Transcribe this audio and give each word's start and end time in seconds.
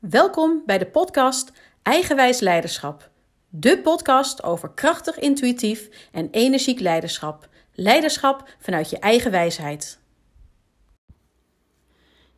Welkom 0.00 0.62
bij 0.66 0.78
de 0.78 0.86
podcast 0.86 1.52
Eigenwijs 1.82 2.40
Leiderschap. 2.40 3.10
De 3.48 3.78
podcast 3.78 4.42
over 4.42 4.70
krachtig, 4.70 5.18
intuïtief 5.18 5.88
en 6.12 6.28
energiek 6.30 6.80
leiderschap. 6.80 7.48
Leiderschap 7.74 8.48
vanuit 8.58 8.90
je 8.90 8.98
eigen 8.98 9.30
wijsheid. 9.30 9.98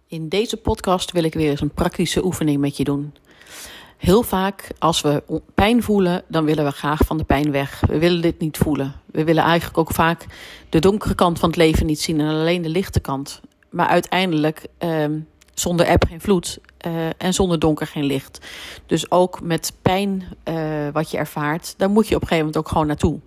In 0.07 0.29
deze 0.29 0.57
podcast 0.57 1.13
wil 1.13 1.25
ik 1.25 1.35
weer 1.35 1.51
eens 1.51 1.61
een 1.61 1.75
praktische 1.75 2.25
oefening 2.25 2.61
met 2.61 2.77
je 2.77 2.85
doen. 2.85 3.15
Heel 3.97 4.23
vaak 4.23 4.69
als 4.79 5.01
we 5.01 5.43
pijn 5.55 5.83
voelen, 5.83 6.25
dan 6.29 6.45
willen 6.45 6.65
we 6.65 6.71
graag 6.71 7.01
van 7.07 7.19
de 7.19 7.25
pijn 7.25 7.51
weg. 7.51 7.81
We 7.81 7.99
willen 7.99 8.23
dit 8.23 8.39
niet 8.39 8.57
voelen. 8.57 8.95
We 9.07 9.25
willen 9.25 9.45
eigenlijk 9.45 9.79
ook 9.79 9.93
vaak 9.93 10.27
de 10.69 10.79
donkere 10.79 11.15
kant 11.15 11.39
van 11.39 11.49
het 11.49 11.59
leven 11.59 11.87
niet 11.87 12.01
zien 12.01 12.21
en 12.21 12.29
alleen 12.29 12.63
de 12.63 12.69
lichte 12.69 13.01
kant. 13.01 13.41
Maar 13.71 13.89
uiteindelijk, 13.89 14.67
eh, 14.79 15.05
zonder 15.55 15.87
eb 15.87 16.05
geen 16.09 16.21
vloed 16.21 16.59
uh, 16.87 17.07
en 17.19 17.35
zonder 17.35 17.59
donker 17.59 17.87
geen 17.87 18.05
licht. 18.05 18.47
Dus 18.87 19.11
ook 19.11 19.41
met 19.41 19.73
pijn 19.83 20.25
uh, 20.49 20.89
wat 20.93 21.11
je 21.11 21.17
ervaart, 21.17 21.75
daar 21.77 21.91
moet 21.91 22.09
je 22.09 22.15
op 22.15 22.23
een 22.23 22.29
gegeven 22.29 22.47
moment 22.47 22.65
ook 22.65 22.73
gewoon 22.73 22.87
naartoe. 22.87 23.21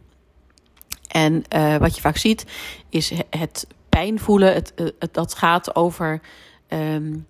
En 1.08 1.44
uh, 1.56 1.76
wat 1.76 1.96
je 1.96 2.02
vaak 2.02 2.18
ziet, 2.18 2.46
is 2.90 3.12
het 3.30 3.68
pijn 3.90 4.20
voelen. 4.20 4.54
Het, 4.54 4.74
het, 4.76 5.14
dat 5.14 5.34
gaat 5.34 5.76
over 5.76 6.22
um, 6.70 7.28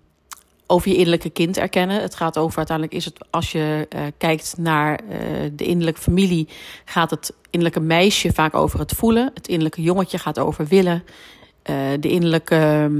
over 0.66 0.88
je 0.88 0.96
innerlijke 0.96 1.30
kind 1.30 1.56
erkennen. 1.56 2.02
Het 2.02 2.14
gaat 2.14 2.38
over 2.38 2.56
uiteindelijk 2.56 2.96
is 2.96 3.04
het 3.04 3.26
als 3.30 3.52
je 3.52 3.88
kijkt 4.18 4.54
naar 4.58 5.00
de 5.52 5.64
innerlijke 5.64 6.00
familie, 6.00 6.48
gaat 6.84 7.10
het 7.10 7.32
innerlijke 7.50 7.80
meisje 7.80 8.32
vaak 8.32 8.54
over 8.54 8.78
het 8.78 8.92
voelen. 8.92 9.30
Het 9.34 9.48
innerlijke 9.48 9.82
jongetje 9.82 10.18
gaat 10.18 10.38
over 10.38 10.66
willen. 10.66 11.04
De 12.00 12.08
innerlijke 12.08 12.90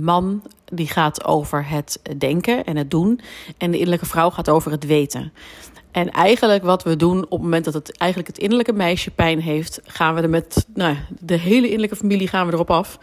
man 0.00 0.42
die 0.72 0.88
gaat 0.88 1.24
over 1.24 1.68
het 1.68 2.00
denken 2.18 2.64
en 2.64 2.76
het 2.76 2.90
doen. 2.90 3.20
En 3.58 3.70
de 3.70 3.76
innerlijke 3.76 4.06
vrouw 4.06 4.30
gaat 4.30 4.48
over 4.48 4.70
het 4.70 4.86
weten. 4.86 5.32
En 5.90 6.10
eigenlijk 6.10 6.62
wat 6.62 6.82
we 6.82 6.96
doen 6.96 7.22
op 7.22 7.30
het 7.30 7.40
moment 7.40 7.64
dat 7.64 7.74
het 7.74 7.96
eigenlijk 7.96 8.30
het 8.30 8.38
innerlijke 8.38 8.72
meisje 8.72 9.10
pijn 9.10 9.40
heeft, 9.40 9.80
gaan 9.84 10.14
we 10.14 10.20
er 10.20 10.30
met 10.30 10.66
nou, 10.74 10.96
de 11.20 11.38
hele 11.38 11.66
innerlijke 11.66 11.96
familie 11.96 12.28
gaan 12.28 12.46
we 12.46 12.52
erop 12.52 12.70
af. 12.70 12.98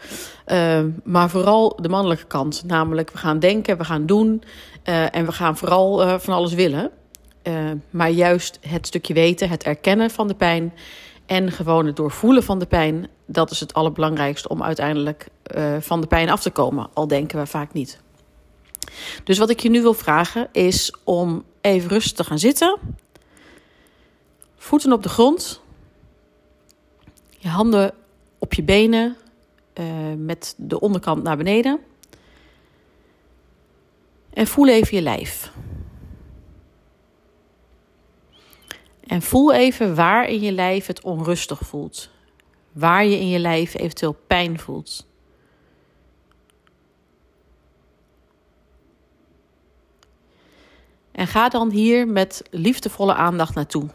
Uh, 0.46 0.80
maar 1.04 1.30
vooral 1.30 1.78
de 1.80 1.88
mannelijke 1.88 2.26
kant. 2.26 2.62
Namelijk, 2.66 3.10
we 3.10 3.18
gaan 3.18 3.38
denken, 3.38 3.78
we 3.78 3.84
gaan 3.84 4.06
doen 4.06 4.42
uh, 4.84 5.16
en 5.16 5.26
we 5.26 5.32
gaan 5.32 5.56
vooral 5.56 6.18
van 6.18 6.34
alles 6.34 6.54
willen. 6.54 6.90
maar 7.90 8.10
juist 8.10 8.58
het 8.68 8.86
stukje 8.86 9.14
weten, 9.14 9.48
het 9.48 9.64
erkennen 9.64 10.10
van 10.10 10.28
de 10.28 10.34
pijn 10.34 10.72
en 11.26 11.52
gewoon 11.52 11.86
het 11.86 11.96
doorvoelen 11.96 12.42
van 12.42 12.58
de 12.58 12.66
pijn, 12.66 13.08
dat 13.26 13.50
is 13.50 13.60
het 13.60 13.74
allerbelangrijkste 13.74 14.48
om 14.48 14.62
uiteindelijk 14.62 15.28
van 15.80 16.00
de 16.00 16.06
pijn 16.06 16.30
af 16.30 16.42
te 16.42 16.50
komen. 16.50 16.88
Al 16.92 17.06
denken 17.06 17.38
we 17.38 17.46
vaak 17.46 17.72
niet. 17.72 18.00
Dus 19.24 19.38
wat 19.38 19.50
ik 19.50 19.60
je 19.60 19.70
nu 19.70 19.82
wil 19.82 19.94
vragen 19.94 20.48
is 20.52 20.94
om 21.04 21.44
even 21.60 21.88
rustig 21.88 22.12
te 22.12 22.24
gaan 22.24 22.38
zitten. 22.38 22.78
Voeten 24.56 24.92
op 24.92 25.02
de 25.02 25.08
grond. 25.08 25.60
Je 27.38 27.48
handen 27.48 27.94
op 28.38 28.54
je 28.54 28.62
benen 28.62 29.16
uh, 29.74 29.86
met 30.16 30.54
de 30.56 30.80
onderkant 30.80 31.22
naar 31.22 31.36
beneden. 31.36 31.80
En 34.32 34.46
voel 34.46 34.68
even 34.68 34.96
je 34.96 35.02
lijf. 35.02 35.52
En 39.06 39.22
voel 39.22 39.52
even 39.52 39.94
waar 39.94 40.28
in 40.28 40.40
je 40.40 40.52
lijf 40.52 40.86
het 40.86 41.02
onrustig 41.02 41.60
voelt. 41.60 42.10
Waar 42.72 43.04
je 43.04 43.18
in 43.18 43.28
je 43.28 43.38
lijf 43.38 43.74
eventueel 43.74 44.16
pijn 44.26 44.58
voelt. 44.58 45.06
En 51.12 51.26
ga 51.26 51.48
dan 51.48 51.70
hier 51.70 52.08
met 52.08 52.42
liefdevolle 52.50 53.14
aandacht 53.14 53.54
naartoe. 53.54 53.88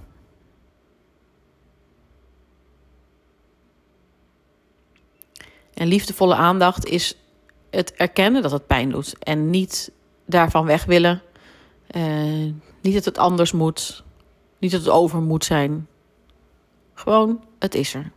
En 5.74 5.88
liefdevolle 5.88 6.36
aandacht 6.36 6.86
is 6.86 7.18
het 7.70 7.94
erkennen 7.94 8.42
dat 8.42 8.52
het 8.52 8.68
pijn 8.68 8.90
doet. 8.90 9.16
En 9.20 9.50
niet 9.50 9.92
daarvan 10.26 10.66
weg 10.66 10.86
willen. 10.86 11.22
Uh, 11.96 12.54
niet 12.82 12.94
dat 12.94 13.06
het 13.06 13.18
anders 13.18 13.52
moet. 13.52 14.04
Niet 14.62 14.72
dat 14.72 14.80
het 14.80 14.90
over 14.90 15.22
moet 15.22 15.46
zijn. 15.46 15.88
Gewoon, 16.94 17.44
het 17.60 17.76
is 17.76 17.94
er. 17.94 18.12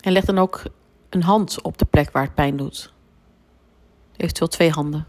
En 0.00 0.12
leg 0.12 0.24
dan 0.24 0.38
ook 0.38 0.62
een 1.08 1.22
hand 1.22 1.62
op 1.62 1.78
de 1.78 1.84
plek 1.84 2.10
waar 2.10 2.22
het 2.22 2.34
pijn 2.34 2.56
doet. 2.56 2.92
Eventueel 4.16 4.48
twee 4.48 4.70
handen. 4.70 5.06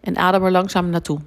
En 0.00 0.16
adem 0.16 0.44
er 0.44 0.50
langzaam 0.50 0.90
naartoe. 0.90 1.20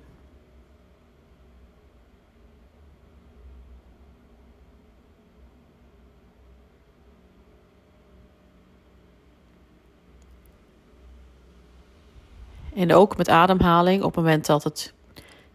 En 12.75 12.93
ook 12.93 13.17
met 13.17 13.29
ademhaling, 13.29 14.03
op 14.03 14.15
het 14.15 14.23
moment 14.23 14.45
dat 14.45 14.63
het 14.63 14.93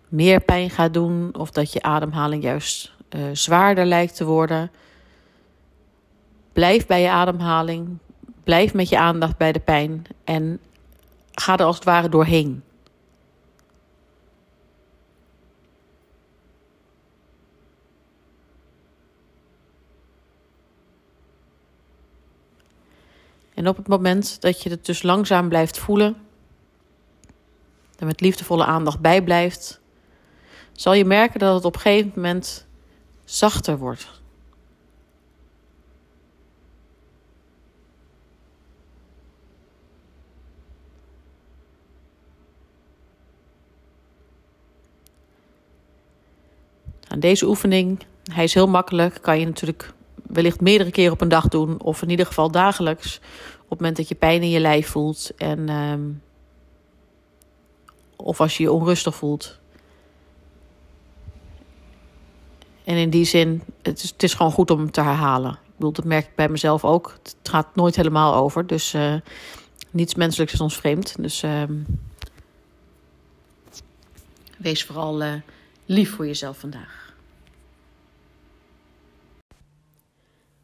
meer 0.09 0.41
pijn 0.41 0.71
gaat 0.71 0.95
doen 0.95 1.35
of 1.39 1.51
dat 1.51 1.73
je 1.73 1.83
ademhaling 1.83 2.43
juist 2.43 2.93
uh, 3.11 3.23
zwaarder 3.33 3.87
lijkt 3.87 4.17
te 4.17 4.25
worden. 4.25 4.71
Blijf 6.53 6.87
bij 6.87 7.03
je 7.03 7.11
ademhaling, 7.11 7.99
blijf 8.45 8.75
met 8.75 8.89
je 8.89 8.99
aandacht 8.99 9.37
bij 9.37 9.53
de 9.53 9.61
pijn 9.61 10.05
en 10.25 10.61
ga 11.33 11.57
er 11.57 11.65
als 11.65 11.75
het 11.75 11.85
ware 11.85 12.09
doorheen. 12.09 12.63
En 23.55 23.69
op 23.69 23.77
het 23.77 23.89
moment 23.89 24.41
dat 24.41 24.63
je 24.63 24.71
het 24.71 24.87
dus 24.87 25.03
langzaam 25.03 25.49
blijft 25.49 25.79
voelen, 25.79 26.17
er 28.01 28.07
met 28.07 28.21
liefdevolle 28.21 28.65
aandacht 28.65 29.01
bij 29.01 29.23
blijft, 29.23 29.81
zal 30.73 30.93
je 30.93 31.05
merken 31.05 31.41
dat 31.41 31.55
het 31.55 31.65
op 31.65 31.75
een 31.75 31.81
gegeven 31.81 32.13
moment 32.15 32.67
zachter 33.25 33.79
wordt. 33.79 34.19
Aan 47.09 47.21
deze 47.21 47.47
oefening, 47.47 48.05
hij 48.33 48.45
is 48.45 48.55
heel 48.55 48.69
makkelijk, 48.69 49.19
kan 49.21 49.39
je 49.39 49.47
natuurlijk 49.47 49.93
wellicht 50.15 50.61
meerdere 50.61 50.91
keren 50.91 51.13
op 51.13 51.21
een 51.21 51.29
dag 51.29 51.49
doen, 51.49 51.81
of 51.81 52.03
in 52.03 52.11
ieder 52.11 52.27
geval 52.27 52.51
dagelijks, 52.51 53.17
op 53.63 53.71
het 53.71 53.79
moment 53.79 53.97
dat 53.97 54.09
je 54.09 54.15
pijn 54.15 54.43
in 54.43 54.51
je 54.51 54.61
lijf 54.61 54.89
voelt 54.89 55.33
en 55.37 55.69
um, 55.69 56.23
of 58.23 58.41
als 58.41 58.57
je 58.57 58.63
je 58.63 58.73
onrustig 58.73 59.15
voelt. 59.15 59.59
En 62.85 62.97
in 62.97 63.11
die 63.11 63.25
zin, 63.25 63.63
het 63.83 64.03
is, 64.03 64.11
het 64.11 64.23
is 64.23 64.35
gewoon 64.35 64.53
goed 64.53 64.71
om 64.71 64.91
te 64.91 65.01
herhalen. 65.01 65.53
Ik 65.53 65.77
bedoel, 65.77 65.93
dat 65.93 66.05
merk 66.05 66.27
ik 66.27 66.35
bij 66.35 66.49
mezelf 66.49 66.85
ook. 66.85 67.19
Het 67.23 67.37
gaat 67.43 67.77
nooit 67.77 67.97
helemaal 67.97 68.35
over. 68.35 68.67
Dus 68.67 68.95
uh, 68.95 69.15
niets 69.91 70.15
menselijks 70.15 70.53
is 70.53 70.61
ons 70.61 70.77
vreemd. 70.77 71.15
Dus 71.23 71.43
uh, 71.43 71.63
wees 74.59 74.85
vooral 74.85 75.23
uh, 75.23 75.33
lief 75.87 76.15
voor 76.15 76.27
jezelf 76.27 76.59
vandaag. 76.59 77.15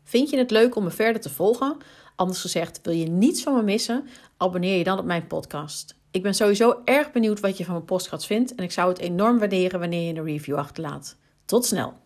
Vind 0.04 0.30
je 0.30 0.38
het 0.38 0.50
leuk 0.50 0.76
om 0.76 0.84
me 0.84 0.90
verder 0.90 1.22
te 1.22 1.30
volgen? 1.30 1.76
Anders 2.16 2.40
gezegd, 2.40 2.80
wil 2.82 2.94
je 2.94 3.08
niets 3.08 3.42
van 3.42 3.54
me 3.54 3.62
missen? 3.62 4.08
Abonneer 4.36 4.78
je 4.78 4.84
dan 4.84 4.98
op 4.98 5.04
mijn 5.04 5.26
podcast. 5.26 5.94
Ik 6.16 6.22
ben 6.22 6.34
sowieso 6.34 6.80
erg 6.84 7.12
benieuwd 7.12 7.40
wat 7.40 7.58
je 7.58 7.64
van 7.64 7.74
mijn 7.74 7.86
podcast 7.86 8.26
vindt 8.26 8.54
en 8.54 8.64
ik 8.64 8.72
zou 8.72 8.88
het 8.88 8.98
enorm 8.98 9.38
waarderen 9.38 9.80
wanneer 9.80 10.12
je 10.12 10.18
een 10.18 10.24
review 10.24 10.56
achterlaat. 10.56 11.16
Tot 11.44 11.64
snel! 11.64 12.05